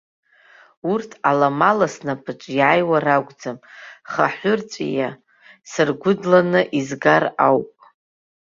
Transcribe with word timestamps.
Урҭ 0.91 1.11
аламала 1.29 1.87
снапаҿы 1.93 2.51
иааиуа 2.59 2.97
ракәӡам, 3.05 3.57
хаҳәырҵәиа 4.11 5.09
сыргәыдланы 5.71 6.61
изгар 6.79 7.23
ауп! 7.47 7.71